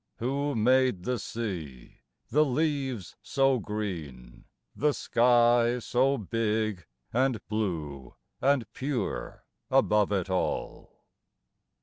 [0.17, 1.99] Who made the sea,
[2.31, 11.03] the leaves so green, the sky So big and blue and pure above it all?